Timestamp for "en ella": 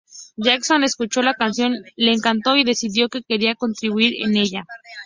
4.23-4.65